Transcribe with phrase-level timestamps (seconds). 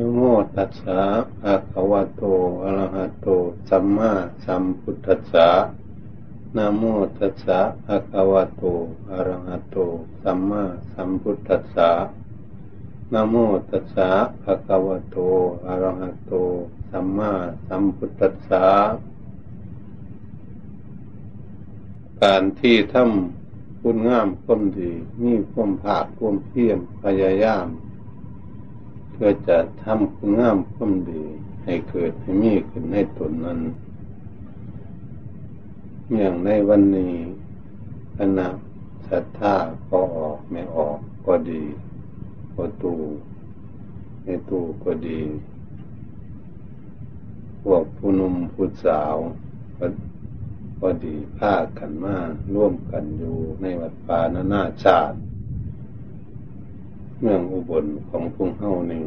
[0.00, 0.20] นโม
[0.56, 1.00] ตัสสะ
[1.40, 2.22] ภะคะวะโต
[2.62, 3.28] อะระหะโต
[3.68, 4.12] สัมมา
[4.44, 5.48] สัมพุทธัสสะ
[6.56, 6.82] นโม
[7.18, 8.62] ตัสสะภะคะวะโต
[9.10, 9.76] อะระหะโต
[10.22, 11.90] สัมมาสัมพุทธัสสะ
[13.12, 13.34] นโม
[13.70, 14.10] ตัสสะ
[14.42, 15.16] ภะคะวะโต
[15.66, 16.32] อะระหะโต
[16.90, 17.32] สัมมา
[17.66, 18.66] สัมพุทธัสสะ
[22.22, 24.92] การที่ทำคุณงามความดี
[25.22, 27.68] มีความภาคความเพียรพยายาม
[29.22, 31.24] พื่อจะทำคุณงามความดี
[31.64, 33.60] ให้เกิดให้มีขึ้นในตนนั้น
[36.14, 37.14] อย่างในวันนี้
[38.16, 38.48] คณะ
[39.08, 39.56] ศรัทธา
[39.90, 41.62] ก็ออกไม่ออกก็ดี
[42.54, 42.94] ก็ตู
[44.24, 45.20] ในตูก็ดี
[47.62, 49.16] พวกผู้นุ่มผู้สาว
[49.78, 49.86] ก็
[50.80, 52.16] ก็ดีพากันมา
[52.54, 55.16] ร่วมกันอยู่ในวัดป่านานาชาติ
[57.22, 59.04] เมืองอุบลของพุงเฮานี่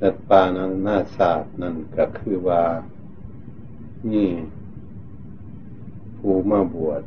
[0.00, 2.62] วัดป่านานาชาตินั่นก็คือว่า
[4.12, 4.30] นี่
[6.16, 7.02] ผู้มาบวช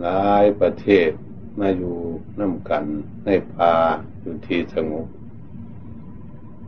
[0.00, 1.10] หลายประเทศ
[1.58, 1.96] มาอยู่
[2.38, 2.84] น้ำกัน
[3.24, 3.74] ในป่า
[4.20, 5.06] อยู่ที่สงบ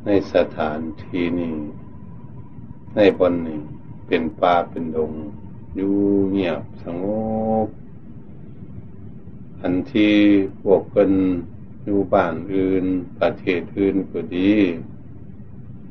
[0.05, 1.57] ในสถานที่นี้
[2.97, 3.61] ในบนนี้
[4.07, 5.13] เป็นป่าเป็นดง
[5.77, 5.95] อยู่
[6.31, 7.05] เงียบสง
[7.67, 7.69] บ
[9.61, 10.15] อันที่
[10.63, 11.13] พวกเป็น
[11.85, 12.85] อยู่บ้านอื่น
[13.19, 14.53] ประเทศอื่นก็ดี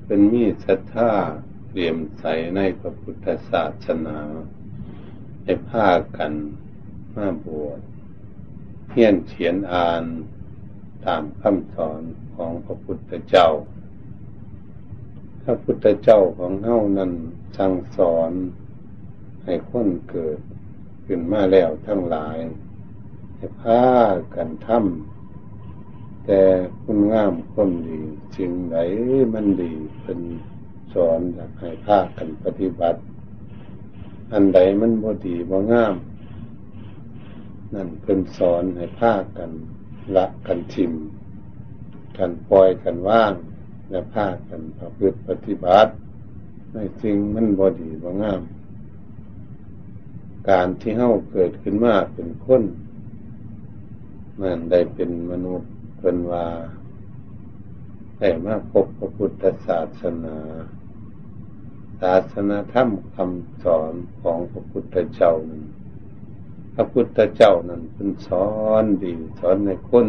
[0.05, 1.13] เป็นมีศรัทธา
[1.71, 4.19] เรียมใสในพระพุทธศาสนา
[5.43, 6.31] ให้พากัน
[7.15, 7.79] มาบวช
[8.87, 10.03] เพียนเขียนอ่าน
[11.05, 12.01] ตามคำสอน
[12.35, 13.49] ของพระพุทธเจ้า
[15.43, 17.11] พระพุทธเจ้าของเฮานั้น
[17.57, 18.31] สั่งสอน
[19.43, 20.39] ให้คนเกิด
[21.05, 22.37] ขึ้นมาแล้วทั้งหลาย
[23.35, 23.83] ให้พา
[24.35, 25.12] กันทำ
[26.25, 26.41] แต่
[26.83, 27.99] คุณงามคนดี
[28.35, 28.77] สิ่งไหน
[29.33, 29.71] มันดี
[30.03, 30.19] เป็น
[30.93, 32.99] สอนอยากให้พาคกันปฏิบัติ
[34.33, 35.95] อันใดมันบ่ดีบ่งาม
[37.73, 39.51] นั่นเป็นสอนให้ภาคกัน
[40.15, 40.91] ละกันทิม
[42.17, 43.33] กันปล่อยกันว่าง
[43.89, 45.91] และภาคกันประพฤติปฏิบัติ
[46.73, 48.41] ในจริงมันบ่ดีบ่งาม
[50.49, 52.63] การที่เฮาเกิดขึ้นมาเป็นคน
[54.41, 55.72] นั่นได้เป็นมนุษย์
[56.05, 56.45] เป็นว่า
[58.17, 60.37] ได้มาพบพระพุทธศาสนา
[62.01, 65.63] ศาสนาธรรมคำสอนของพระพุทธเจ้านั้น
[66.75, 68.49] พระพุทธเจ้านั้นเป็นสอ
[68.81, 70.07] นดีสอนในคน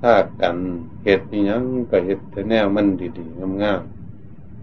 [0.00, 0.56] ถ้ากัน
[1.02, 2.86] เหตุยังก็เหตุแต่แนวมัน
[3.18, 3.82] ดีๆงาม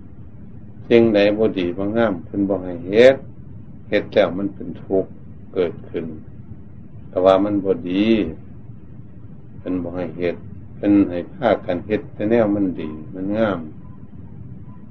[0.03, 3.21] ๆสิ่งไหนบ่ดีบ่งามเพิ่นบ่ให้เหตุ
[3.89, 5.11] เหตุแล้วมันเป็นทุกข์
[5.53, 6.05] เกิดขึ้น
[7.09, 8.07] แต่ว่ามันบ่ดี
[9.57, 10.39] เพิ่นบ่ให้เหตุ
[10.75, 13.59] เพิ่นให้ภาคกันเหตุแต่แนวมันดี มันงาม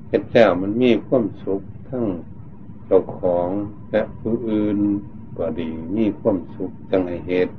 [0.09, 2.05] เห็ดแล้วมันมีความสุขทั้ง
[2.87, 3.49] เจ้าของ
[3.91, 4.79] และผู้อื่น
[5.39, 7.55] ก็ดีมีความสุขจังไอเหตุ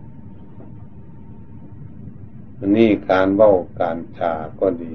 [2.59, 4.94] อันนี้การเบ้าการจาก็ดี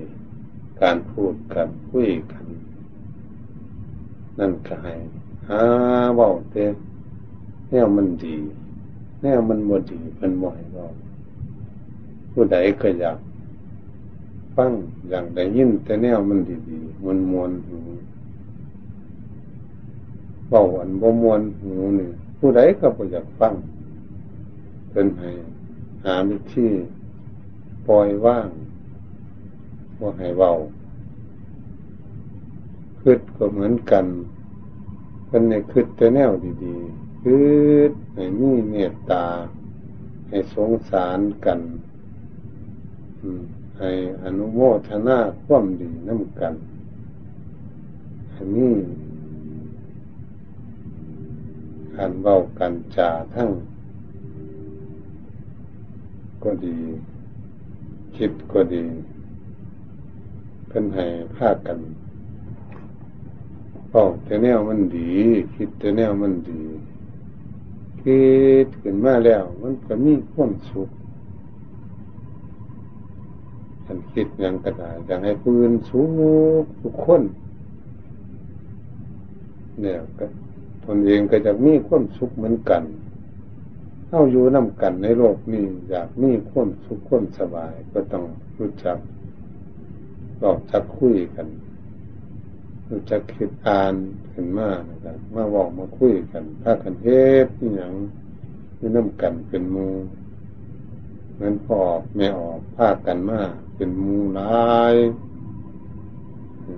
[0.80, 2.44] การพูดกันคุยกัน
[4.38, 4.94] นั่นก็ให้
[5.48, 5.62] หา
[6.16, 6.66] เบ้าเต้
[7.68, 8.36] แนวมันดี
[9.22, 10.86] แนวมันบ่ดีเป็นบ่อยเรา
[12.32, 13.18] ผู้ใดก็อยาก
[14.56, 14.70] ฟัง
[15.08, 17.78] อย่างได้ยินแต่แนวมันดีๆมันมวนหู
[20.48, 23.54] เบาอันบ่มวนหูนี่ผู้ใดก็บ่อยากฟัง
[24.90, 25.30] เป็นให้
[26.04, 26.68] หาวิธี
[27.86, 28.48] ปล่อยว่าง
[30.00, 30.52] ว่าให้เบา
[33.00, 34.06] คืดก็เหมือนกัน
[35.26, 36.32] เป็นในคืดแต่แนว
[36.64, 37.38] ดีๆคื
[37.90, 39.24] ดให้มีเมตตา
[40.28, 41.58] ให้สงสารกัน
[43.78, 43.90] ให้
[44.22, 46.54] อนุโมทนาความดีน้ำกัน
[48.34, 48.74] อันนี้
[51.96, 53.50] การเบ้ากันจาทั้ง
[56.42, 56.76] ก็ดี
[58.16, 58.84] คิดก็ดี
[60.68, 61.06] เพิ่นให้
[61.36, 61.78] ภาคกัน
[63.90, 65.10] เบาแต่แนวมันดี
[65.54, 66.62] คิดแต่แนวมันดี
[68.00, 68.22] คิ
[68.64, 70.90] ดขึ้นมาแล้ว มันก็มีความสุข
[73.92, 76.08] ท่านคิดอย่างกระดาษอยากให้ปืนสูง
[76.80, 77.22] ทุกคน
[79.80, 80.26] เนี่ยก็
[80.84, 82.82] ตนเองก็จะมีความสุขเหมือนกัน
[84.08, 88.24] เข้าอยู่น้ากันในโลกนี้อยากมีความสุขความสบาย ก็ต้อง
[88.58, 88.98] รู้จัก
[90.40, 91.46] บอกจักคุยกัน
[92.88, 93.94] รู้จักคิดอ่าน
[94.32, 97.92] ขึ้นมานะครับมาบอกมาคุยกันถ้ากันเฮ็ดอย่าง
[98.78, 99.86] นี่น้ากันเป็นมู
[100.20, 100.21] เห
[101.38, 103.40] มือนพ่อออกแม่ออกพากันมา
[103.76, 104.94] เป็นมูลาย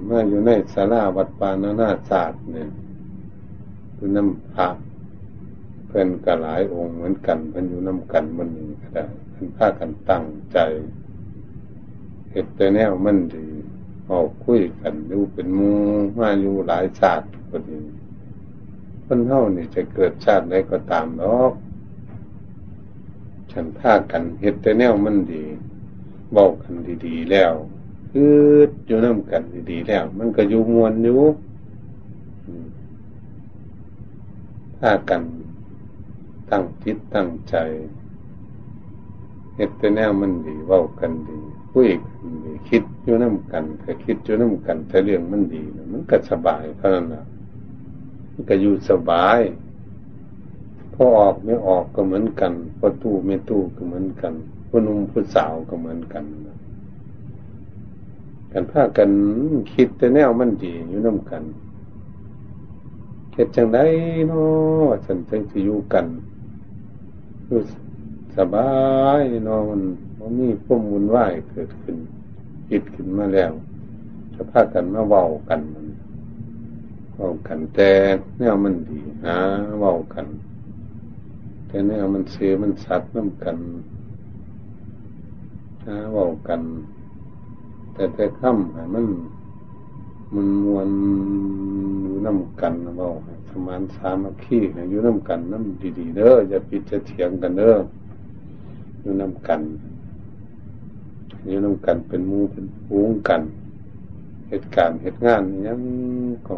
[0.08, 2.70] มาอยู่ในสาราวัดปานานาศาสตร์เนี่ย
[3.96, 4.68] คือน้ำพระ
[5.86, 10.58] เพื่อนกหลายองค์เหมือนกันเพื่อนอยู่น้ำกันมันนี่ก็ได้เพื่อนพากันตั้งใจ
[12.30, 13.46] เหตุแต่แนวมันดี
[14.10, 15.72] ออกคุยกันดูเป็นมู
[16.18, 17.80] มาอยู่หลายชาติก็ดี
[19.04, 21.48] คนเท่านี่จะเกิดชาติใดก็ตามเนาะ
[23.54, 25.44] ฉันพากันเหตุแต่แนวมันดี
[26.36, 26.74] บอกกัน
[27.06, 27.52] ดีๆแล้ว
[28.10, 28.36] คือ
[28.86, 31.20] อยู่น้ำกันดีๆแล้ว มันก็อยู่มวลอยู่
[34.78, 35.22] ถ้ากัน
[36.50, 37.56] ตั้งจิตตั้งใจ
[39.56, 41.38] เฮ็ดแต่แนวมันดีเว้ากันดี
[41.72, 45.62] คุยกันดีคิดอยู่น้ำกันก็คิดอยู่น้ำกันแต่เรื่องมันดี
[45.92, 47.24] มันก็สบายเท่านั้นแหละ
[48.32, 49.40] มันก็อยู่สบาย
[50.94, 54.32] พอออกไม่ออกก็เหมือนกันพอตู้ไม่ตู้ก็เหมือนกัน
[54.68, 56.24] พอนุ่มผู้สาวก็เหมือนกัน
[58.52, 59.10] กันพากัน
[59.72, 61.42] คิดแต่แนวมันดีอยู่น้ำกัน
[63.32, 63.78] เกิดจังได
[64.28, 66.06] เนาะฉันจังสิอยู่กัน
[67.48, 67.60] รู้
[68.36, 68.70] สบา
[69.20, 69.82] ยเนาะมัน
[70.18, 71.16] มันมีพุ่มมุนไหว
[71.50, 71.96] เกิดขึ้น
[72.68, 73.52] คิดขึ้นมาแล้ว
[74.34, 75.86] จะพากันมาเว้ากันมัน
[77.14, 77.90] เว้ากันแต่
[78.38, 79.36] แนวมันดีหา
[79.78, 80.26] เว้ากัน
[81.74, 83.58] แต่แนวมันเสียมันสัตว์น้ำกัน
[85.84, 86.60] หาเว้ากัน
[87.92, 89.06] แต่แต่ค่ำให้มัน
[90.34, 90.88] มันมวน
[92.02, 93.08] อยู่น้ำกันเบา
[93.48, 94.58] สมานสามัคคี
[94.90, 97.74] อยู่น้ำกันน้ำดีๆเด้อจะปิดจะเถียงกันเด้อ
[99.00, 99.60] อยู่น้ำกัน
[101.46, 103.42] อยู่น้ำกันเป็นมูเป็นฟูงกัน
[104.48, 105.80] เหตุการณ์เหตุงานยัง
[106.46, 106.54] ก็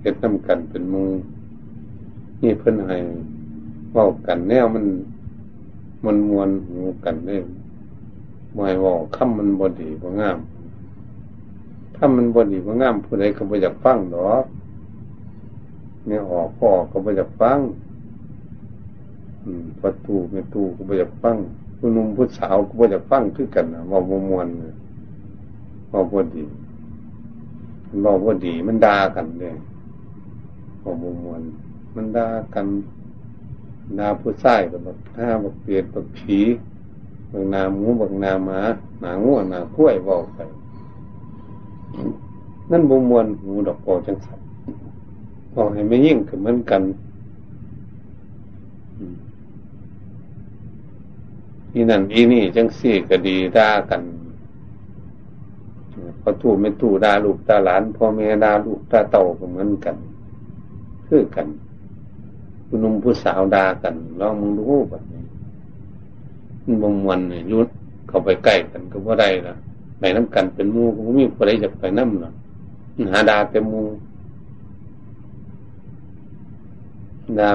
[0.00, 1.04] เหตุน้ำกันเป็นมู
[2.42, 2.98] นี่เพิ่นให้
[3.96, 4.86] ว้ากันแนวมัน
[6.04, 7.44] มันมวนหูกันเนี่ย
[8.56, 10.38] มวยว่าคำมันบดีบ่งาม
[11.94, 14.44] ถ้ามันบดีว่างามผู้ใดก็บ่อยากฟังหรอก
[16.06, 17.58] เนี่ยออกพ่อก็บ่อยากฟัง
[19.44, 21.36] อืมประตูไม่ตู้ก็บ่อยากฟัง
[21.78, 24.46] ผู้นุ่มผู้สาวก็บ่อยากฟังคือกันนะว่าบ่มวน
[25.92, 26.44] ว่าบ่ดี
[28.04, 29.54] ว่าบ่ดี มันด่ากันเลย
[30.82, 31.42] ว่าบ่มวน
[31.94, 32.66] มันด่ากัน
[33.98, 36.38] ด่าผู้ชายก็บอกถ้าบอกเปลี่ยนบอกผี
[37.30, 38.60] บางนาหมูบางนาหมา
[39.00, 40.38] หนาง่วหนากล้วยบอกไป
[42.70, 44.40] นั่นบุมวนหูดอกโอจังสัน
[45.52, 46.82] พอให้ไม่ยิ่งก็เหมือนกัน
[51.72, 54.02] อีนั่นอีนี่จังสี่ก็ดีด่ากัน
[56.20, 59.96] พอตู้ไม่ตู้ด่าลูกด่าหลานพ่อแม่ด่าลูกด่าเต่าก็เหมือนกัน
[61.06, 61.46] คือกัน
[62.66, 65.22] ผู้นุ่มผู้สาวด่ากันลองมึงดูแบบนี้
[66.64, 67.68] มันบมวนเนี่ยยุด
[68.08, 69.54] เข้าไปใกล้กันก็ว่าได้ละ
[69.98, 72.30] ไปน้ำกันเป็นมูก็มีคนใดจะไปน้ำหรอ
[73.12, 73.82] หาดาเป็นมู
[77.38, 77.50] ดา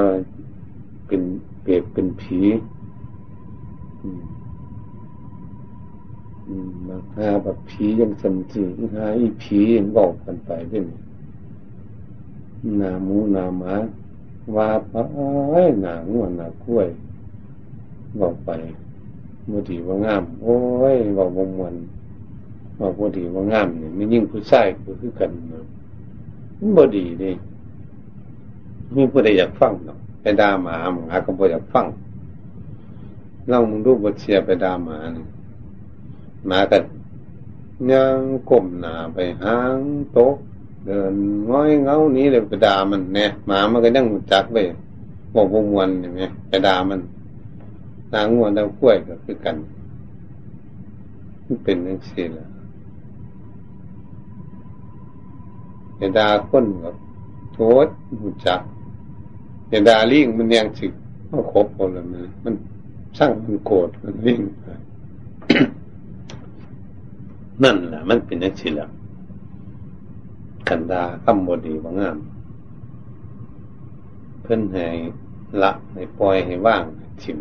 [1.06, 1.22] เป็น
[1.62, 2.40] เปรตเป็นผี
[6.88, 10.84] มาหาแบบผียังสมจริงหาอีผียังบอกกันไปด้วย
[12.81, 13.74] นามูนามา
[14.56, 14.94] ว่าไป
[15.81, 16.88] หนาง่วนหนากล้วย
[18.19, 18.50] บอกไป
[19.50, 20.56] มือดีว่างาม โอ้
[20.94, 21.75] ยบอกวงมัน
[22.80, 25.30] ว่าพอดีว่างามเนี่ยไม่ยิ่งผู้ชายก็คือกัน
[26.60, 27.34] มันบ่ดีนี่
[28.96, 31.86] มีผู้ใดอยากฟังเนาะไปด่าหมาหมาก็บ่อยากฟัง
[33.48, 35.27] เล่ามึงดูบทเชียไปด่าหมาเนี่ย
[36.48, 36.81] หมากัน
[37.91, 38.17] ยัง
[38.50, 39.79] ก้มหน้าไปหาง
[40.13, 40.34] โต๊ะ
[40.86, 41.14] เดิน
[41.50, 44.58] ง้อยเงานี้เลยไปด่ามันเนี่ยหมามันก็ยั่งจักไป
[45.36, 47.00] บอกวงวนเห็นไหมไปด่ามัน
[48.14, 49.56] นางงวนนางกล้วยก็คือกัน
[51.46, 52.48] มันเป็นอย่างนี้แหละ
[56.16, 56.96] เดาคนกับ
[57.54, 57.88] โทษ
[58.22, 58.62] หูจัก
[59.70, 60.86] เดาลิงมันยังสิ
[61.30, 62.54] มันครบหมดเลยมันมัน
[63.18, 64.42] สร้างมันโกรธมันลิง
[67.64, 68.88] นั่นแหละมันเป็นอย่างนี้แหละ
[70.70, 72.18] กันดาคำบดีว่างาม
[74.41, 74.86] เพื่อนให้
[75.62, 76.84] ละให้ปล่อยให้ว่าง
[77.22, 77.39] ชิม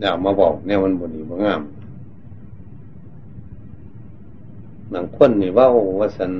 [0.00, 1.62] อย่ามาบอกแนวมันบดีว่างาม
[4.90, 5.66] หนังคนนี่ว่า
[6.00, 6.32] ว่าสัน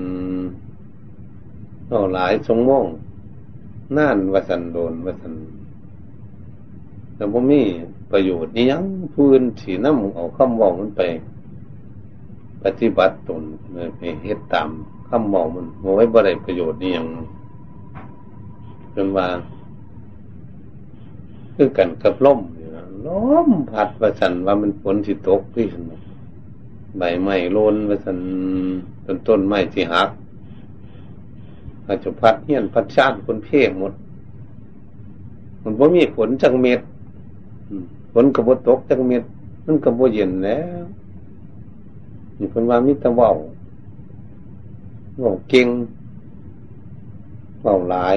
[1.89, 2.87] เอาหลายสงมอง
[3.97, 5.35] น่านวสันโดนวสัน
[7.15, 7.61] แต่พอมี
[8.11, 8.83] ประโยชน์นี่ยัง
[9.15, 11.03] พื้นถีน้ำเอาคำบอกมันไป
[12.63, 13.43] ปฏิบัติตน
[13.97, 14.69] ไปเฮ็ดตาม
[15.15, 17.07] คำบอกมันโอ้ยบ่ได้ประโยชน์นี่ยัง
[18.95, 19.27] จนว่า
[21.55, 22.41] คือกันกับล่ม
[23.07, 25.83] ล้มพัดวสันว่ามันฝนสิตกที่สน
[26.99, 28.19] ใบไม้โลนวสัน
[29.05, 30.11] ต้นต้นไม้ที่หัก
[31.87, 33.93] อาจจะพัดเฮียนพัดชาติคนเพ่หมด
[35.63, 36.81] มันว่ามีฝนจังเม็ด
[38.13, 39.23] ฝนกระบตกจังเม็ด
[39.65, 40.83] มันกระบเย็นแล้ว
[42.39, 43.33] มีคนว่ามิตรเว้า
[45.23, 45.69] เว้าเก่ง
[47.61, 48.17] เว้าหลาย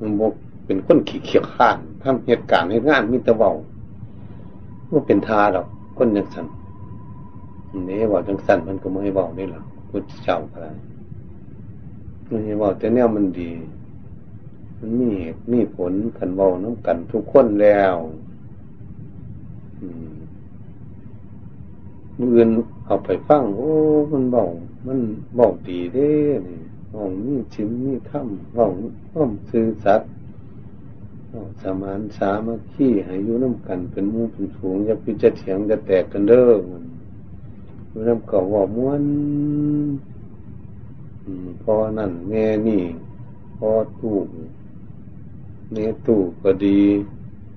[0.00, 3.52] มันบกเป็นคนขี้เขียวข้านทำเหตุการณ์ให้งานมิตรเว้า
[4.90, 5.66] ว่าเป็นทาดอก
[5.96, 6.46] คนยังสัน
[7.88, 10.66] นี่ว่าจังสันมันก็ไม่ให้เว้าได้หรอกพุทธเจ้าอะไร
[12.26, 13.50] ไม่ให้เว้าแต่แนวมันดี
[14.78, 17.94] มันมีเหตุมีผลขันเว้าน้ำกันทุกคนแล้ว
[22.18, 22.48] มืออื่น
[22.86, 23.72] เอาไปฟัง โอ้
[24.12, 24.44] มันเบา
[24.86, 24.98] มัน
[25.34, 26.12] เบาดีเด้
[26.46, 26.60] นี่
[26.90, 28.66] เบามีชิมมีถ้ำเบา
[29.12, 30.10] อ้อมซื่อสัตว์
[31.62, 36.84] สมานสามัคคีให้อยู่น้ำกันเป็นมู่เป็นฝูงอย่าพิจะเถียงจะแตกกันเด้อมัน
[37.90, 39.02] อยู่น้ำเก่าว่าม้วน
[41.62, 42.84] พอนั่นแม่นี่
[43.56, 44.16] พอตู้
[45.72, 45.76] เน
[46.06, 46.80] ตู้ก็ดี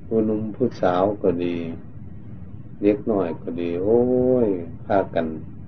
[0.05, 1.55] ผู้นุ่มผู้สาวก็ดี
[2.81, 3.99] เล็กน้อยก็ดี โอ้
[4.45, 4.47] ย
[4.85, 5.25] พากัน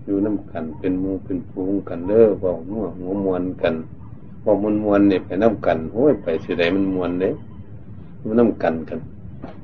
[0.09, 3.75] อยู่น้ำกัน เป็นมูเป็นฟูงกันเด้อบอกนัวหัวมวนกัน
[4.43, 7.29] บอมวนมวนเนี่ยไปน้ำกันโอ้ยไปสิใดมันมวนเด้
[8.25, 8.99] มันน้ำกันกัน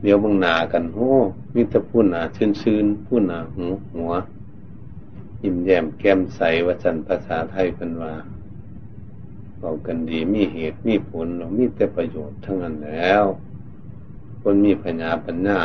[0.04, 1.10] เดี๋ยวบางหนากันโอ้
[1.54, 4.12] มีแต่พูดหนาชื้นชื้นพูดหนาหูหัว
[5.42, 8.14] ยิ้มแย้มแก้มใสวจันภาษาไทยเป็นว่า
[9.62, 13.24] บอกกันดีมีเหตุมีผลเรามีแต่ประโยชน์ทั้งนั้นแล้ว
[14.42, 15.60] คนมีปัญญาปัญญา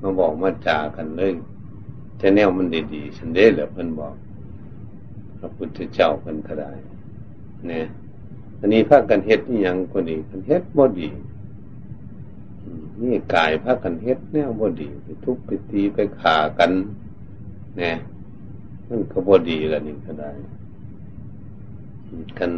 [0.00, 1.32] มาบอกมาจากันเลย
[2.20, 4.14] จะแนวมันดีๆฉันได้เหรอเพิ่นบอก
[5.38, 6.72] พระพุทธเจ้าเพิ่นก็ได้
[7.66, 7.84] เนี่ย
[8.60, 11.08] อันนี้พากันเฮ็ดนี่ยังก็ดีกันเฮ็ดบ่ดี
[13.02, 16.70] นี่กายพากันเฮ็ดแนวบ่ดีไปทุบไปตีไปขากัน
[17.78, 17.96] เนี่ย
[18.88, 20.30] มันก็บ่ดีละนี่ก็ได้
[22.38, 22.52] กัน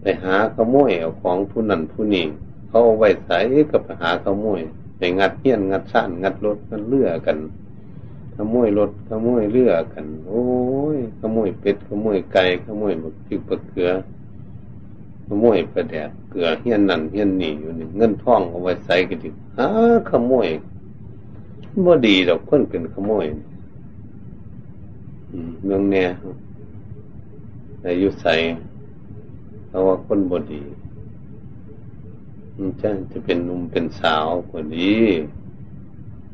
[0.00, 2.26] ไปหาขโมยเอาของผู้นั้นผู้นี้
[2.68, 3.38] เขาเอาไว้ใส่
[3.72, 4.60] กับหาขโมย
[4.96, 7.36] ไปงัดเฮี้ยนงัดซ่านงัดรถงัดเลือกัน
[8.36, 10.42] ขโมยรถขโมยเลือกัน โอ้
[10.96, 13.90] ยขโมยเป็ดขโมยไก่ขโมยบักพริกบักเกลือ
[15.26, 19.66] ขโมยประแดดเกลือเฮี้ยนนั่นเฮี้ยนนี่อยู่นี่เงินทองเอาไว้ใส่กันดิฮะ
[20.10, 20.48] ขโมย
[21.86, 23.26] บ่ดีดอกคนเป็นขโมย
[25.64, 26.04] เมืองแน่
[27.86, 28.34] อายุใส่
[29.68, 30.62] เพราะว่าคนบ่ดี
[32.80, 34.92] จะจะเป็นหนุ่มเป็นสาวก็ดี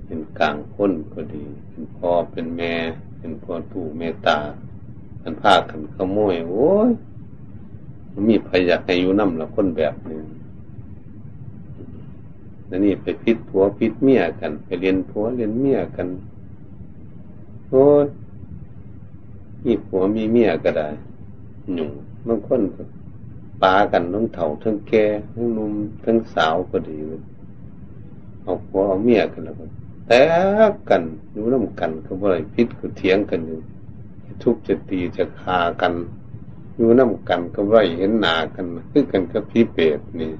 [0.06, 2.74] เป็นกลางคนก็ดี เป็นพ่อเป็นแม่
[3.18, 4.38] เป็นพ่อตู่เมตตา
[5.20, 6.90] เป็นภาคกันขโมยโอ้ย
[8.28, 10.20] มีพยากให้อยู่น้ำละคนแบบนี้
[12.66, 16.08] แล้วนี่ไปพิษผัวพิษเมียกัน ไปเรียนผัวเรียนเมียกัน
[17.68, 18.04] โอ้ย
[19.64, 20.88] มีผัวมีเมียก็ได้
[21.74, 21.90] หนุ่ม
[22.26, 22.82] บางคนก็
[23.62, 25.72] ปากันทั้งเถ่าทั้งแก่ทั้งนุ่ม
[26.04, 26.98] ทั้งสาวก็ดี
[28.42, 29.70] เอาผัวเอาเมียกันแล้วกัน
[30.06, 30.22] แต่
[30.88, 33.60] กันอยู่น้ำกันก็บ่ไรพิษก็เถียงกันอยู่
[34.42, 35.92] ทุกจะตีจะคากัน
[36.76, 40.32] อยู่น้ำกันก็ไรเห็นหนากันคือกันกับพี่เปรตนี่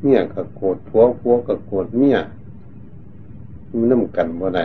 [0.00, 2.18] เมียก็โกรธผัวผัวก็โกรธเมีย
[3.76, 4.60] มันน้ำกันบ่ไร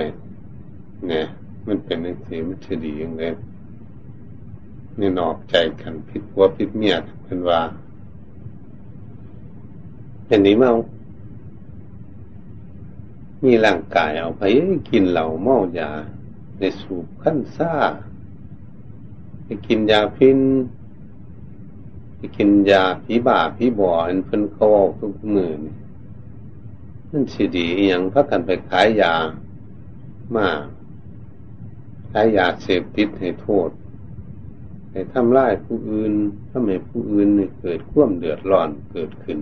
[1.08, 1.25] เนี่ย
[1.67, 3.24] มันเป็นอย่างนี้มันจะดีอย่างไร
[5.00, 7.60] นี่นอกใจกันผิดหัวผิดเมียเป็นว่า
[10.27, 10.72] อย่างนี้เมา
[13.45, 14.43] มีร่างกายเอาไป
[14.89, 15.91] กินเหล่าเมายา
[16.59, 17.73] ในสูบขั้นซ่า
[19.43, 20.39] ไปกินยาพิน
[22.15, 25.75] ไปกินยาผีบาผีบ่ออันเพิ่นเขาเอาทุกมือนี่
[27.11, 29.13] นั่นสิดีอย่างพักกันไปขายยา
[30.35, 30.47] มา
[32.11, 33.69] ขายยาเสพติดให้โทษ
[34.91, 36.13] ให้ทำร้ายผู้อื่น
[36.49, 39.39] ทำให้ผู้อื่นเนี่ยเกิดข่วมเดือดร้อนเกิดขึ้น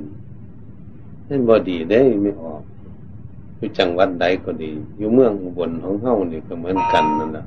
[1.27, 2.63] นั่นบอดีได้ไม่ออก
[3.63, 7.43] อยู่จังหวัดใดก็ดี อยู่เมืองบลของเฮานี่ก็เหมือนกันนั่นแหละ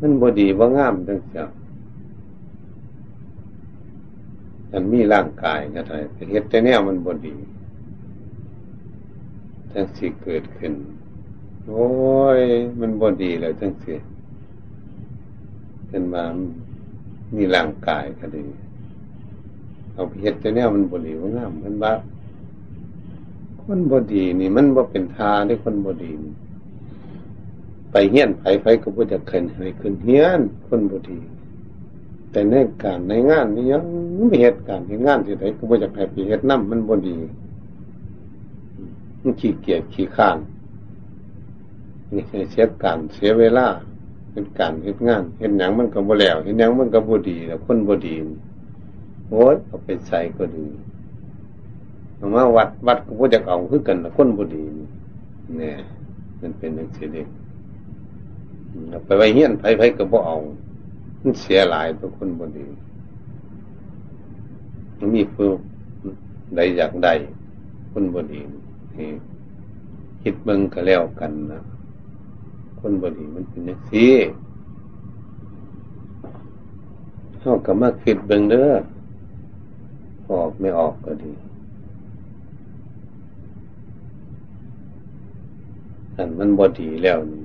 [0.00, 1.42] มันบอดีว่างามจังเสีย
[4.70, 7.34] ฉันมีร่างกายก็ได้แต่เฮ็ดแต่แนวมันบอดี
[9.70, 10.72] ทั้งสิเกิดขึ้น
[11.68, 11.86] โอ้
[12.38, 12.40] ย
[12.80, 13.94] มันบอดีเลยทั้งสิ
[15.88, 16.24] เป็นมา
[17.36, 18.44] มีร่างกายก็ดี
[19.92, 21.92] เอาเห็ดแต่เนี้ยมันบดีว่างามมันว่า
[23.68, 26.12] คนบดีนี่ มันบ่เป็นทาได้คนบดี
[27.90, 31.18] ไปเฮี้ยนไผไผก็บ่จะขึ้นให้ขึ้นเฮี้ยน คนบดี
[32.30, 33.82] แต่ในการในงานนี่ยัง
[34.18, 37.16] ม่เหตุการณ์ในงานที่ไหนก็บ่จะให้ไปเฮ็ดน้ำมันบดี
[39.20, 40.38] มันขี้เกียจขี้ข้าน
[42.14, 43.66] นี่เสียการเสียเวลา
[44.32, 48.14] เฮ็ดการเฮ็ดงานเฮ็ดหยังมันก็บ่แล้วเฮ็ดหยังมันก็บ่ดีแล้วคนบ่ดี
[49.30, 50.66] โอ้ยเอาไปใส่ก็ดี
[52.32, 54.62] มาวัดวัดก็บ่จักเอาคือกันคนบ่ดี
[55.58, 55.74] เนี่ย
[56.40, 57.22] มันเป็นจังซี่เด้
[59.04, 60.36] ไปไว้เฮียนไผๆก็บ่เอา
[61.20, 62.66] มันเสียหลายตัวคนบ่ดี
[64.98, 65.48] มันมีผู้
[66.56, 67.12] ใดอยากได้
[67.92, 68.40] คนบ่ดี
[68.98, 69.10] นี่
[70.22, 71.60] คิดเบิ่งก็แล้วกันนะ
[72.80, 74.14] คนบ่ดีมันเป็นจังซี่
[77.40, 78.70] เฮาก็มาคิดเบิ่งเด้อ
[80.30, 81.32] ออกไม่ออกก็ดี
[86.16, 87.44] อันมันบ่ดีแล้วนี่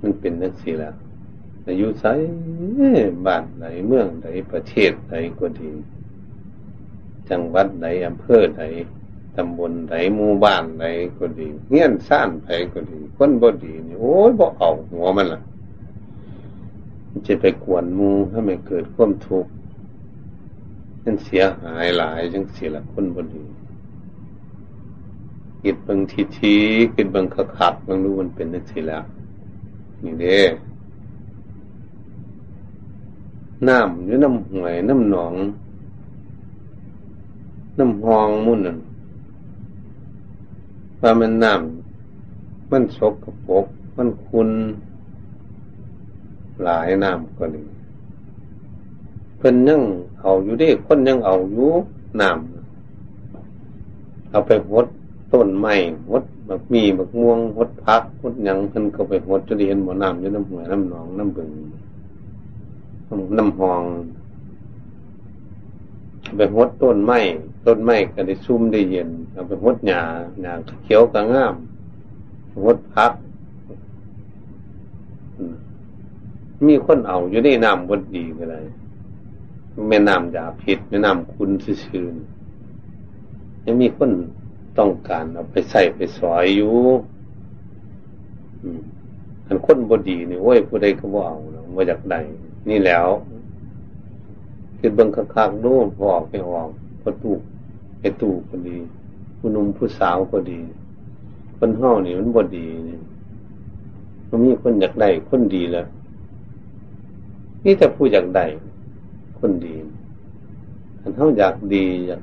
[0.00, 0.94] มันเป็นจังซี่แล้ว
[1.66, 2.04] อายุไส
[3.26, 5.70] บ้านไหนเมืองไหนประเทศไหนก็ดี
[7.30, 8.62] จังหวัดไหนอำเภอไหน
[9.36, 10.84] ตำบลไหนหมู่บ้านไหน
[11.18, 15.40] ก็ดีเงี้ยนซ่านไผก็ดี คนบ่ดีนี่โอ้ยบ่เอาหัวมันล่ะ
[17.10, 19.50] มันจะไปกวนมูให้มันเกิดความทุกข์
[21.04, 23.44] นั่นเสียหายหลายจังเสียละคนบ่ดี
[25.62, 26.54] คิดบางทีที
[26.94, 29.04] คิดบางขัดบางรู้มันเป็นนักสิแล้ว
[30.04, 30.40] นี่เด้
[33.68, 35.34] น้ำหรือน้ำห่วยน้ำหนอง
[37.78, 38.78] น้ำหองมุ่นนั่น
[41.00, 44.48] ว่ามันน้ำมันสกกระปกมันคุณ
[46.62, 47.64] หลายน้ำก็ดี
[49.36, 49.82] เพิ่นยัง
[50.20, 51.70] เอาอยู่ดิคนยังเอาอยู่
[52.20, 54.86] น้ำเอาไปหด
[55.32, 55.74] ต้นไม้
[56.08, 61.50] หดแบบมีแบบม่วงหดพักหดหยังเพิ่นก็ไปหดจะเห็นบ่อน้ำอยู่น้ำหัวน้ำหนองน้ำบึง
[63.38, 63.82] น้ำหอง
[66.36, 67.20] ไปหดต้นไม้
[67.66, 70.00] ต้นไม้ก็ได้ซุ่มได้เย็นเอาไปหดหญ้า
[70.42, 70.52] หญ้า
[70.84, 71.54] เขียวก็งาม
[72.64, 73.12] หดพัก
[76.66, 78.60] มีคนเอาอยู่ในน้ำบดดีก็ได้
[79.88, 84.10] แม่น้ำยาพิษแม่น้ำคุณซื่อๆยังมีคน
[84.78, 86.74] ต้องการเอาไปใส่ไปสอยอยู่
[89.46, 91.36] อันคนบดีนี่โอ้ยผู้ใดก็บ่เอา
[91.76, 92.16] ว่าจากใด
[92.70, 93.06] นี่แล้ว
[94.78, 96.68] คือเบิ่งคักๆดูพอออกไปออก
[97.02, 97.32] ประตู
[98.00, 98.76] ไอ้ตู้ก็ดี
[99.38, 100.60] ผู้นุ่มผู้สาวก็ดี
[101.58, 102.98] คนเฮานี่มันบ่ดีนี่
[104.28, 105.86] มันมีคนอยากได้คนดีแล้ว
[107.64, 108.46] นี่แต่ผู้อยากได้
[109.38, 109.74] คนดี
[111.00, 112.22] อันเฮาอยากดีอยาก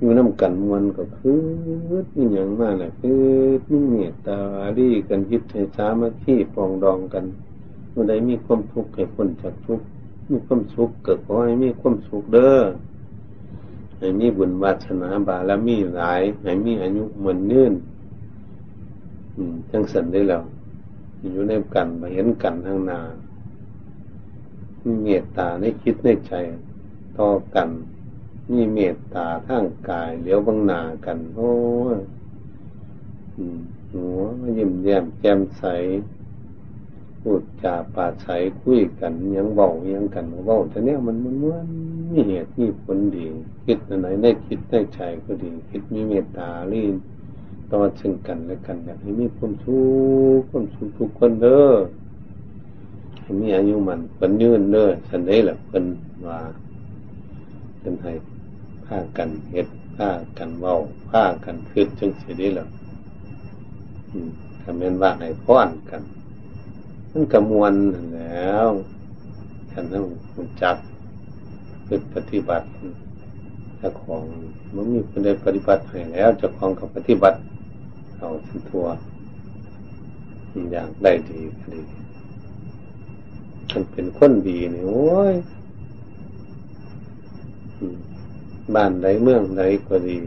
[0.00, 1.40] อยู่น้ำกันมวลก็คือ
[2.16, 3.22] นี่อย่างมากเลยคือ
[3.70, 4.38] นี่เมตตา
[4.78, 7.24] ดีกันยึดให้สามัคคีปองดองกัน
[7.90, 9.86] เมื่อใดมีความทุกข์ให้พ้นจากทุกข์
[10.30, 12.60] มีความสุขเกิดขอให้มีความสุขเด้อ
[13.98, 17.72] ให้มีบุญวาสนาบารมีหลายให้มีอายุเหมือนเนื่น
[19.70, 20.42] จังสันได้แล้ว
[21.32, 23.00] อยู่ในกันมาเห็นกันทางนา
[25.02, 26.32] เมตตาในคิดในใจ
[27.18, 27.68] ต่อกัน
[28.50, 31.52] มีเมตตาทางกายเหลียวบังนากัน โอ้
[33.92, 34.20] หัว
[34.58, 35.64] ยิ้มแย้มแจ่มใส
[37.20, 38.28] พูดจาปาใส
[38.60, 41.66] คุยกันยังเบายังกันเบาแต่เนี้ยมันมันมัน
[42.10, 43.26] มีเหตุมีผลดี
[43.64, 46.94] คิดอะไหนได้คิดได้ใจก็ดี คิดมีเมตตาลีน
[47.70, 49.80] ต่อซึ่งกันและกันอยากให้มีความสุ
[50.38, 51.74] ขความสุขทุกคนเด้อ
[53.20, 55.84] ให้มีอายุมันเป็นยืนเด้อฉันได้แหละเป็น
[56.26, 56.40] ว่า
[57.80, 58.12] เป็นให้
[58.92, 60.74] ผ้ากันเห็ดผ้ากันเบา
[61.10, 62.66] ผ้ากันคืดจึงสียได้หรอ
[64.62, 66.02] ทำเป็นว่าให้พ้อนกัน
[67.10, 67.72] มันกระมวล
[68.16, 68.68] แล้ว
[69.70, 70.76] ฉันต้องจับ
[71.86, 72.66] คือปฏิบัติ
[73.78, 74.22] เจ้าของ
[74.74, 77.38] มันมีคนได้ปฏิบัติให้แล้วเจ้าของกับปฏิบัติ
[78.18, 78.86] เอาทั้งทัว
[80.70, 81.82] อย่างได้ดีก็ดี
[83.72, 85.34] มันเป็นคนดีนี่โอ้ย
[88.74, 90.18] บ้านใดเมืองใดก็ดี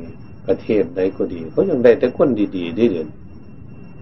[0.46, 3.08] ประเทศใดก็ดีเขายังได้แต่คนดีๆได้เดือน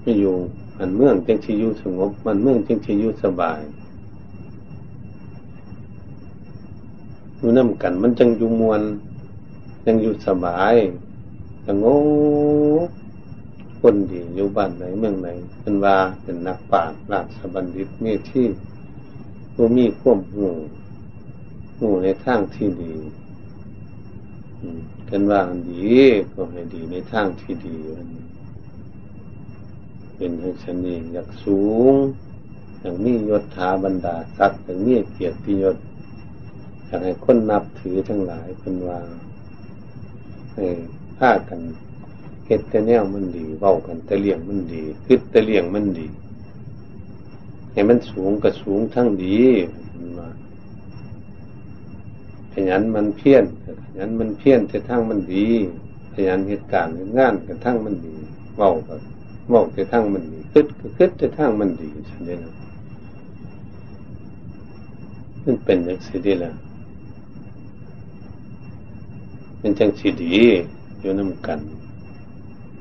[0.02, 0.36] ไม่อยู่
[0.78, 3.60] มันเมืองจึงชีอยู่สงบ มันเมืองจึงชีอยู่สบาย
[7.38, 8.82] อยู่น้ำกัน มันจังอยู่มวล
[9.86, 10.76] ยังอยู่สบาย
[11.68, 11.86] สง
[12.88, 12.90] บ
[13.82, 15.28] คนดีอยู่บ้านไหนเมืองไหน
[15.62, 18.46] เป็นว่าเป็นนักปราชญ์ราชบัณฑิตมีที่
[19.54, 20.50] ผู้มีควบหู
[21.78, 22.94] หูในทางที่ดี
[25.10, 25.40] กันว่า
[25.72, 25.96] ดี
[26.34, 27.78] ก็ให้ดีในทางที่ดี
[30.16, 31.94] เป็นให้ชนีอยากสูง
[32.80, 35.78] อย่างมียศถาบรรดาศักดิ์อย่างมีเกียรติยศ
[36.86, 39.00] อยากให้คนนับถือทั้งหลายเป็นว่า
[40.54, 40.66] ให้
[41.18, 41.60] ฆ่ากัน
[42.46, 46.08] เฮ็ดแต่แนวมันดีเว้ากันแต่เลี้ยงมันดีคิดแต่เลี้ยงมันดี
[47.72, 49.40] ให้มันสูงก็สูงทั้งดี
[52.70, 53.66] ยันมันเพี้ยนข
[53.98, 55.48] ยันมันเพี้ยนแต่ทั้งมันดี
[56.14, 58.16] ขยันเหตุการณ์งานกระทั่งมันดี
[58.56, 58.96] เมาก็
[59.50, 62.54] เมาแต่ทั้งมันดีคิดก็คิดแต่ทั้งมันดีฉันเด้นะ
[65.44, 66.52] มันเป็นอย่างสิดีละ
[69.60, 70.36] เป็นจังสิดี
[71.00, 71.60] อยู่น้ำกัน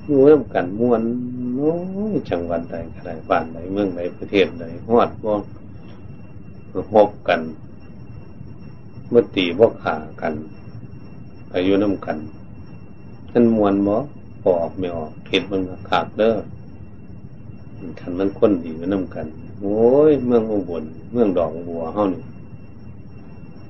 [0.07, 1.03] อยู่น้ำกันม้วน
[1.57, 1.73] โอ้
[2.13, 5.33] ยจังหวัดใดก็ได้บ้านใดเมืองใดประเทศใดฮอดบ่
[6.93, 7.41] หบกัน
[9.11, 10.35] เมื่อตีบ่ขากัน
[11.55, 12.19] อายุน้ำกัน
[13.33, 13.95] นั่นมวนบ่
[14.41, 16.35] พอออกไม่ออกคิดมันขาดเด้อ
[17.99, 19.27] ทันมันคนดีอยู่น้ำกัน
[19.61, 19.79] โอ้
[20.11, 22.23] ย เมืองอุบลเมืองดอกบัวเฮานี่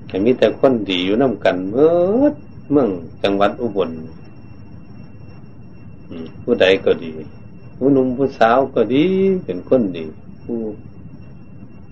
[0.07, 1.90] แต่มีแต่คนดีอยู่น้ำกันเมื่อ
[2.70, 2.88] เมือง
[3.22, 3.90] จังหวัดอุบล
[6.42, 7.11] ผู้ใดก็ดี
[7.76, 9.05] ผู้หนุ่มผู้สาวก็ดี
[9.44, 10.05] เป็นคนดี
[10.44, 10.59] ผู้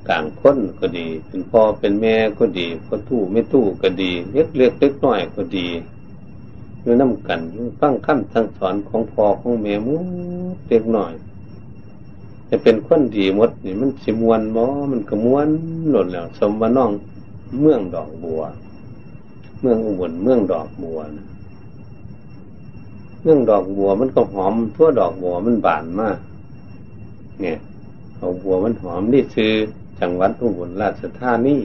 [0.08, 5.66] กลางคนก็ดี เป็นพ่อเป็นแม่ก็ดีพ่อตู้ไม่ตู้ก็ดี เล็กเล็กเล็กน้อยก็ดี
[6.82, 9.96] อยู่น้ำกันอยู่ฟังคำสั่งสอนของพ่อของแม่มู
[10.68, 11.12] เล็กน้อย
[12.50, 15.48] จะเป็นคนดีหมดนี่มันสิมวนบ่มันก็มวน
[15.90, 16.90] หล่นแล้ว สมว่าน้อง
[17.60, 18.42] เมืองดอกบัว
[19.60, 21.26] เมืองอุบลเมืองดอกบัวนะ
[23.22, 26.18] เมืองดอกบัวมันก็หอมทั่วดอกบัวมันบานมาก
[27.40, 27.58] เนี่ย
[28.20, 29.52] ดอกบัวมันหอมนี่คือ
[30.00, 31.56] จังหวัดอุบลราชธานี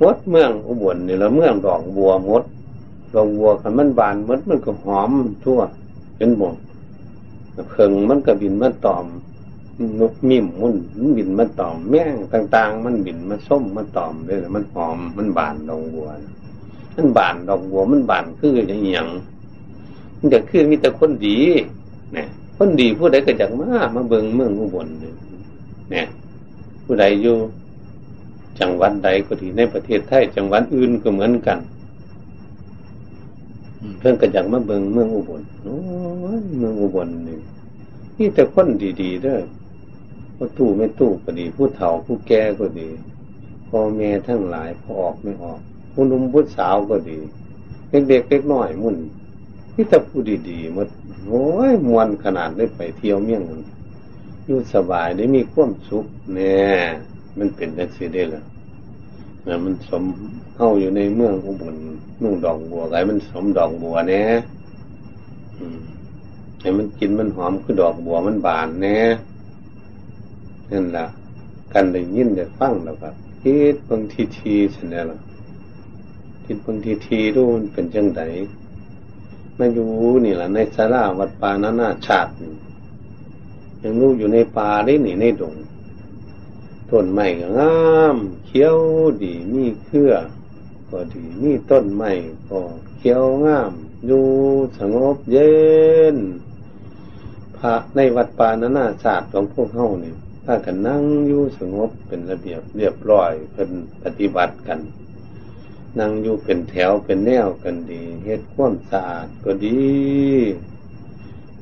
[0.00, 2.44] มดเมืองอุบลนี่แล้วเมืองดอกบัวมด
[3.14, 5.10] ดอกบัวคันมันบานมดมันก็หอม
[5.44, 5.60] ทั่ว
[6.16, 6.50] เป็นบ่
[7.70, 9.06] เพิงมันก็บินมาตอม
[10.00, 16.08] นกมิ่มมุ่นมันบินมาตอม แม่งต่าง ๆ มันบินมาส้มมาตอมเลยมันหอมมันบานดอกบัว
[16.96, 19.08] มันบานดอกบัวมันบานคืออย่างอย่าง
[20.18, 21.38] มันจะคือมีแต่คนดี
[22.12, 25.14] เนี่ยคนดีผู้ใดก็จากมามาเบิงเมืองอุบลเนี่ย
[26.84, 27.36] ผู้ใดอยู่
[28.60, 31.58] จังหวัดใดก็ดีในประเทศไทยจังหวัดอื่นก็เหมือนกัน
[33.98, 35.78] เพื่อนก็อยากมาเบิงเมืองอุบลโอ้
[36.38, 37.38] ยเมืองอุบลนี่
[38.18, 38.68] นี่แต่คน
[39.02, 39.40] ดีๆเด้อ
[40.36, 42.88] ผู้ตู้ไม่ตู้ก็ดี ผู้เฒ่าผู้แก่ก็ดี
[43.68, 45.58] พ่อแม่ทั้งหลายพอออกไม่ออก
[45.92, 47.18] ผู้นุ่มผู้สาวก็ดี
[47.90, 48.96] เด็กๆเล็กน้อยมุ่น
[49.74, 50.88] นี่แต่ผู้ดีๆหมด
[51.26, 53.42] โอ้ยมวนขนาดได้ไปเที่ยวเมี่ยง
[54.52, 56.76] อยู่สบายได้มีความสุขเนี่ย
[57.38, 58.42] มันเป็นได้สิได้ละ
[59.46, 60.04] นะมันสม
[60.54, 61.74] เข้าอยู่ในเมืองอุบล
[62.18, 64.30] เมืองดอกบัวไงมันสมดอกบัวเนี่ย
[66.60, 69.06] ให้มันกินมันหอมคือดอกบัวมันบานเนี่ย
[70.70, 71.06] นั่นแหละ
[71.72, 75.18] กันได้ยินได้ฟังแล้วครับคิดบางทีทีฉันนี่ยละ
[76.44, 78.22] คิดบางทีทีรู้มันเป็นจังได
[79.58, 79.88] มาอยู่
[80.24, 82.30] นี่แหละในสาราวัดปานานาชาติ
[83.82, 85.54] ยังรู้อยู่ในป่าได้หนีในดง
[86.90, 88.16] ต้นไม้ก็งาม
[88.46, 88.76] เขียว
[89.22, 90.12] ดีมีเครือ
[90.90, 92.12] ก็ดีมีต้นไม้
[92.48, 92.60] ก็
[92.98, 93.72] เขียวงาม
[94.06, 94.26] อยู่
[94.78, 95.54] สงบเย็
[96.14, 96.16] น
[97.56, 103.70] พระในวัดป่านานาศาสตร์ของพวกเฮาเนี่ยถ้ากันนั่งอยู่สงบเป็นระเบียบเรียบร้อยเป็น
[104.02, 104.80] ปฏิบัติกัน
[105.98, 109.78] นั่งอยู่เป็นแถวเป็นแนวกันดีเฮ็ดความสะอาดก็ดี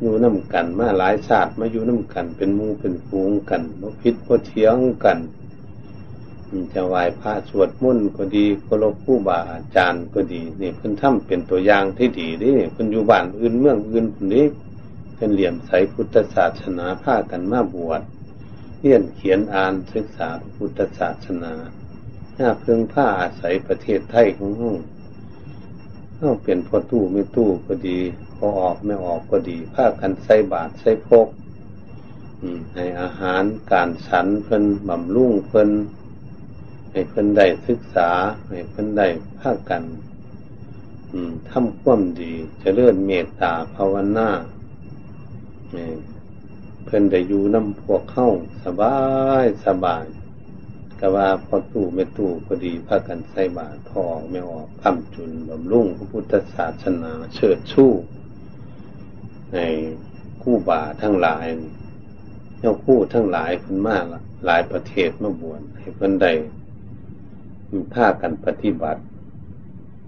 [0.00, 5.18] อยู่น้ำกัน มาหลายชาติมาอยู่น้ำกัน เป็นมูเป็นฟูงกันมาพิษมาเทียงกัน
[6.74, 14.46] จะไหว้พระสวดมนต์ก็ดีก็รบผู้บาอาจารย์ก็ดีนี่เพิ่นทำเป็นตัวอย่างที่ดีนี่เพิ่นอยู่บ้านอื่นเมืองอื่นคนนี้
[15.14, 18.02] เพิ่นเหลี่ยมใสพุทธศาสนาผ้ากันมาบวช
[18.80, 21.52] เรียนเขียนอ่านศึกษาพุทธศาสนา
[22.34, 24.76] หน้าเพิ่งผ้าอาศัยประเทศไทยของห้อง
[26.22, 27.98] ต้องเป็นพอตู้ไม่ตู้ก็ดี
[28.36, 31.28] พอออกไม่ออกก็ดีผ้ากันใส่บาทใส่พก
[32.74, 35.70] ให้อาหารการฉันเพิ่นบำรุงเพิ่น
[36.90, 38.10] ให้เพิ่นได้ศึกษา
[38.48, 39.06] ให้เพิ่นได้
[39.38, 39.82] ภาคกัน
[41.50, 44.28] ทำความดีจะเลื่อนเมตตาภาวนา
[46.84, 48.28] เพิ่นได้อยู่น้ำพวกเข้า
[48.64, 48.96] สบา
[49.42, 50.04] ยสบาย
[51.00, 57.92] ก็ว่าพอตู้ไม่ตู้ก็ดีพากันใส่บาตรพอไม่ออกคำจุนบำรุงพระพุทธศาสนาเชิดชู้
[59.52, 59.58] ใน
[60.42, 61.46] คู่บาทั้งหลาย
[62.58, 64.04] เจ้าคู่ทั้งหลายคนมาก
[64.46, 66.32] หลายประเทศมาบวชให้เพิ่นได้
[67.94, 69.02] ผ้ากันปฏิบัติ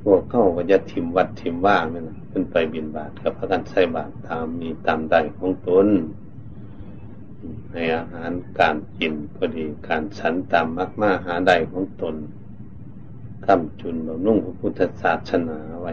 [0.02, 5.86] พวกเข้าก็จะทิมวัดทิมว่าไม่นะเพิ่นไปบินบาทกับพระกันใส่บาตรตามมีตามใดของตน
[7.72, 12.14] ให้อาหารการกินก็ดีการฉันตามมากมาหาใดของตน
[13.46, 15.92] คำจุนบำนุ่งพระพุทธศาสนาไว้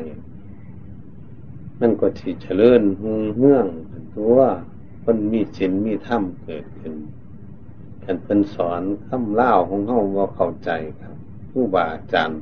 [1.80, 3.68] มันก็ที่เจริญหงเฮื่อง
[4.16, 4.38] ตัว
[5.04, 6.94] คนมีศีลมีธรรมเกิดขึ้น
[8.04, 11.16] กันเป็นสอนคำเล่าของเฮาว่าเข้าใจครับ
[11.52, 12.42] ผู้บาอาจารย์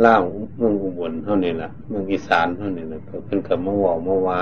[0.00, 0.18] เล่า
[0.56, 4.40] เมืองอุบลเท่านี้ละเมืองอีสานเท่านี้ละก็เป็นกับมาว่ามาว่า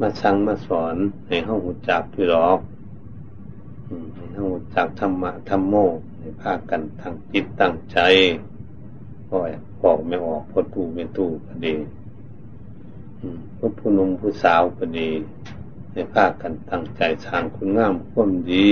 [0.00, 0.94] มาสั่งมาสอน
[1.26, 2.58] ให้เฮาหูจักพี่หรอก
[4.34, 5.74] เฮาจักธรรมะธรรมโม
[6.18, 7.98] ให้พากันทางจิตตั้งใจ
[9.28, 9.38] พ่อ
[9.90, 11.74] อกไม่ออกพอตู้ไม่ตู้ก็ดี
[13.58, 15.08] พวกผู้นุ่มผู้สาวก็ดี
[15.92, 18.68] ให้พากันตั้งใจสร้างคุณงามความดี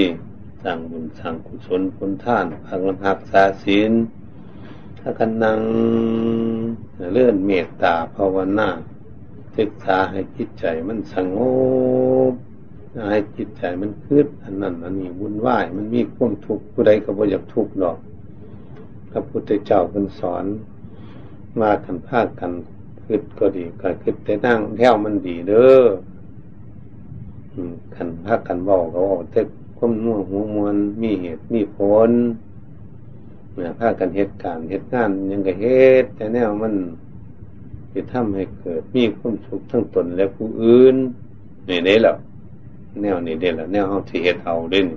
[0.62, 3.92] สร้างบุญสร้างกุศลผลท่านพากันหักษาศีล
[4.98, 5.60] ถ้ากันนั่ง
[7.12, 8.68] เลื่อนเมตตาภาวนา
[9.56, 11.38] ศึกษาให้จิตใจมันสง
[12.30, 12.34] บ
[13.10, 17.98] ให้จิตใจมันคืดอันนั้นอันนี้วุ่นวายมันมีความทุกข์ผู้ใดก็บ่อยากทุกข์หรอก
[19.10, 20.44] พระพุทธเจ้าเป็นสอน
[21.60, 22.52] มากันภาคกัน
[23.02, 25.82] คืดก็ดีก็คืดแต่นั่งแถวมันดีเด้อ
[27.94, 29.40] ขันภาคกันบอกเขาบอกแต่
[29.76, 32.10] ความน่วงหัวมวลมีเหตุมีผล
[33.54, 35.66] เนี่ยภาคกันเหตุการณ์เหตุงานยังก็เห
[36.02, 36.74] ตุแต่แนวมัน
[37.94, 40.96] จะทำให้เกิดมีความสุขทั้งตนและผู้อื่น
[41.68, 42.16] นี่ได้แล้ว
[43.02, 44.88] แนวนี้ได้แล้วแนวเอาที่เหตุเอาเด่น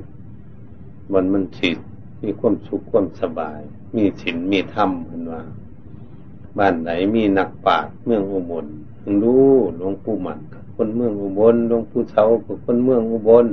[1.11, 1.69] มันมันสิ
[2.23, 3.59] มีความสุขความสบาย
[3.95, 5.41] มีศีลมีธรรมเป็นว่า
[6.57, 8.65] บ้านไหนมีนักปราชญ์เมืองอุบล
[9.23, 10.39] รู้หลวงปู่มัน
[10.75, 13.45] คนเมืองอุบลหลวงปู่เสาก็คนเมืองอุบล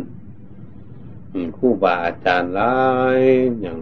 [1.57, 2.75] คู่บาอาจารย์หลา
[3.19, 3.21] ย
[3.61, 3.77] อย่าง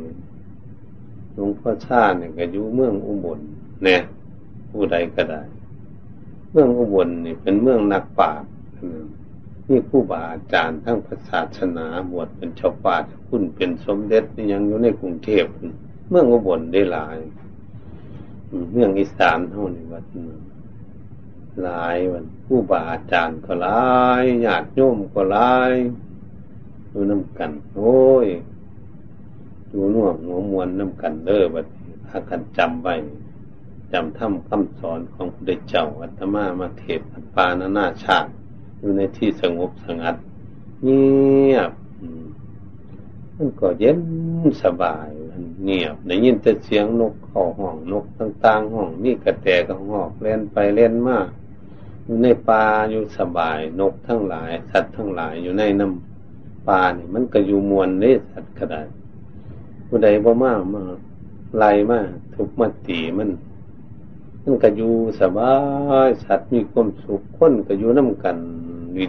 [1.35, 3.41] หลวงพ่อชาเนี่ยก็อยู่เมืองอุบล
[3.85, 4.01] เนี่ย
[4.71, 5.43] ผู้ใดก็ได้
[6.53, 8.49] เมืองอุบลนี่เป็นเมืองนักปราชญ์
[9.69, 12.97] นี่ผู้บาอาจารย์ทั้งพระศาสนาบวชเป็นชาวป่า
[13.29, 15.45] คุณเป็นสมเด็จนี่ยังอยู่ในกรุงเทพ
[16.09, 17.19] เมืองอุบลได้หลาย
[18.73, 20.05] เมืองอีสานเท่านี้วัด
[21.63, 23.85] หลายวันผู้บาอาจารย์ก็หลา
[24.23, 25.75] ยญาติโยมก็หลาย
[26.93, 28.27] ดูน้ำกันโอ้ย
[29.71, 31.67] ดูน่วงหัวมวลน้ำกันเด้อบัด
[32.07, 32.95] พากันจำไว้
[33.93, 37.01] จำถ้ำคำสอนของพระเจ้าอัตมามาเทศ
[37.35, 38.31] ปานานาชาติ
[38.81, 40.17] อยู่ในที่สงบสงัด
[40.85, 41.73] เงียบ
[43.37, 44.01] มันก็เย็น
[44.63, 51.19] สบายมันเงียบได้ยินแต่เสียงนกเข้าห้องนกต่างๆห้องมีกระแตกระหอกเล่นไปเล่นมา
[52.05, 58.83] อยู่ในป่าอยู่สบาย นกทั้งหลาย สัตว์ทั้งหลายอยู่ในน้ำป่านี่มันก็อยู่มวลนี่สัตว์ก็ได้
[59.87, 60.83] ผู้ใดบ่มามา
[61.57, 62.01] ไล่มา
[62.35, 63.31] ทุกมาตีมัน
[64.43, 65.55] มันก็อยู่สบา
[66.07, 68.37] ยสัตว์มีความสุขคนก็อยู่น้ากัน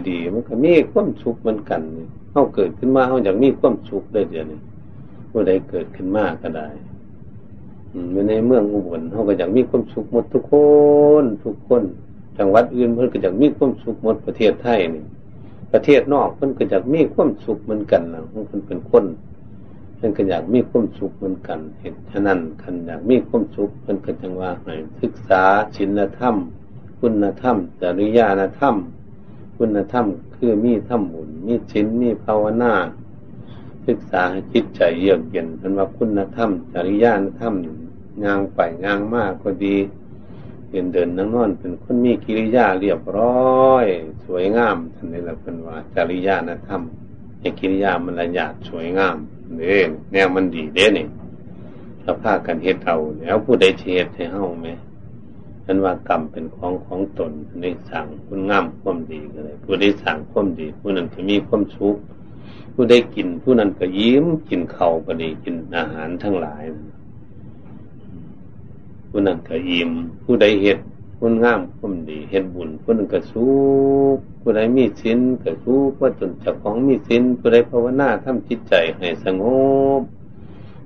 [0.08, 1.80] ดีๆมันก็มีความสุขเหมือนกัน
[2.30, 4.60] เขาเกิดขึ้นมาเขาอยากมีความสุขได้เดียวนี้
[5.30, 6.68] ผู้ใดเกิดขึ้นมาก็ได้
[8.10, 10.54] อยู่ในเมืองอุบลเขาก็อยากมีความสุขหมดทุกค
[11.22, 11.82] นทุกคน
[12.38, 15.04] จังหวัดอื่นเพื่อนก็อยากมีความสุขหมดประเทศไทยนี่
[15.72, 19.04] ประเทศนอกเพื่อนก็อยากมีความสุขเหมือนกันนะเพื่อนเป็นคน
[19.96, 25.42] เพื่อนก็อยากมีความสุขเหมือนกัน เห็นฉะนั้นคันอยากมีความสุขเพื่อนก็จังว่าให้ศึกษา
[25.76, 26.36] ศีลธรรม
[27.00, 28.18] คุณธรรมจริย
[28.58, 28.74] ธรรม
[29.62, 32.74] คุณธรรม คือมีธรรมบุญมีศีลมีภาวนา
[33.86, 37.04] ศึกษาให้จิตใจเยือกเย็นเป็นว่าคุณธรรม จริย
[37.40, 37.54] ธรรม
[38.24, 39.76] งางไปงางมากก็ดี
[40.70, 43.34] เดินเดินนั่งนอนเป็นคนมีกิริยาเรียบร้
[43.70, 43.86] อย
[44.26, 46.36] สวยงามท่านนี้แหละเป็นว่า จริยา
[46.68, 46.82] ธรรม
[47.40, 49.16] ให้กิริยามันละเอียดสวยงาม
[49.58, 49.76] เด้
[50.12, 51.06] แนวมันดีเด้นี่
[52.02, 54.68] ถ้าพากันเฮ็ดเอาแล้วผู้ใดเฮ็ดให้เฮาไหม
[55.72, 61.96] ฉันว่ากรรมเป็นของของตนในสั่งคุณงามความดีก็เลยผู้ใดสั่งความดี ผู้นั้นจะมีความสุข
[62.74, 66.64] ผู้ใดกิน ผู้นั้นก็ยิ้มกินเข้าก็ดีกินอาหารทั้งหลาย
[69.10, 69.90] ผู้นั้นก็อิ่ม
[70.24, 70.78] ผู้ใดเฮ็ด
[71.18, 73.52] คนงามคนดีเฮ็ดบุญ ผู้นั้นก็สู้
[74.40, 79.42] ผู้ใดมีศีลก็สู้ว่าจนจากของมีศีลผู้ใดภาวนาทำจิตใจให้สง
[80.00, 80.02] บ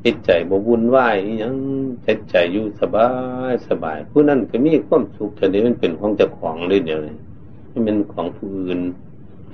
[0.04, 1.54] จิตใจบวุ่นวายยัง
[2.06, 3.08] จิตใจอยู่สบา
[3.50, 7.16] ยสบาย ผู้นั้นก็มีความสุขแต่นี้มันเป็นของเจ้าของเลยเดียวเลย
[7.72, 8.80] มันเป็นของผู้อื่น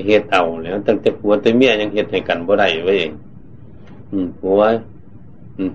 [0.07, 3.13] เฮ็ดเอาแล้วตั้งแต่ผัวแต่เมียยังเฮ็ดให้กันบ่ได้ไว้เอง
[4.39, 4.61] ผัว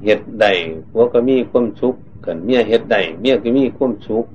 [0.06, 0.52] เฮ็ดได้
[0.90, 4.26] ผัวก็มีความสุขกันเมียเฮ็ดได้เมียก็มีความสุข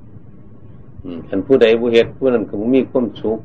[1.29, 3.39] คันผู้ใดผู้เฮ็ดผู้นั้นก็มีความสุข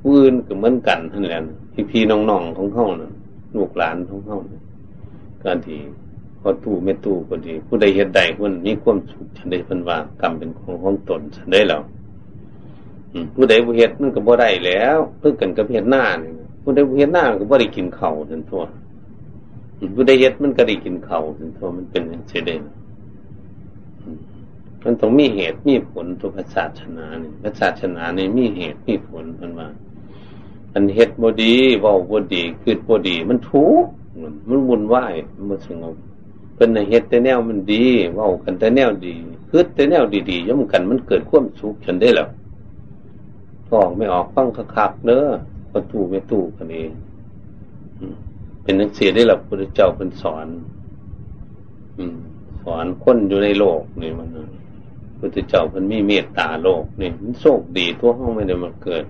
[0.00, 3.12] ผู้อื่นก็เหมือนกันทั้งนั้นพี่พี่น้องๆของเขาน่ะ
[3.56, 4.38] ลูกหลานของเขา
[5.44, 5.78] การที่
[6.40, 11.82] พอตู้ไม่ตู้ก็ดี ผู้ใดเฮ็ดได้ผู้นั้นมีความสุขฉันได้พันว่ากรรมเป็นของของตนฉันได้แล้ว
[13.34, 16.30] ผู้ใดผู้เฮ็ดมันก็บ่ได้แล้วเพื่อกันกับเฮ็ดหน้านี่
[16.62, 18.62] ผู้ใดผู้เฮ็ดหน้าก็บ่ได้กินข้าวทันทั่ว
[19.94, 22.62] ผู้ใดเฮ็ดมันก็ได้กินข้าวทันทั่วมันเป็นอย่างเช่น
[24.84, 29.68] มันต้องมีเหตุมีผลตัวพระศาสนาเนี่ยพระศาสนาเนี่ยมีเหตุมีผลมันว่า
[30.72, 35.14] อันเหตุบดีว่าบดีคือบ่ดี มันทุกข์มันมันวุ่นวาย
[35.50, 35.96] มันสงบ
[36.60, 37.84] เป็นในเฮ็ดแต่แนวมันดี
[38.16, 39.14] ว้ากันแต่แนวดี
[39.50, 42.28] คืดแต่แนวดีๆย่อมกันมันเกิดความสุขฉันได้แล้ว
[43.72, 45.24] ออกไม่ออกฟังคักๆเน้อ
[45.72, 46.90] ประตูไม่ตู้กันเอง
[48.62, 50.46] เป็นนักเสียได้หลับพระเจ้าเป็นสอน
[51.98, 52.16] อืม
[52.62, 54.28] สอนคนอยู่ในโลกนี่มัน
[55.18, 59.04] พระเจ้าเป็นมีเมตตาโลกนี่มันโชคดีทั่วห้องไม่ได้มาเกิด